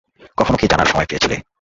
[0.37, 1.35] কখনও কি জানার সময় পেয়েছিলে?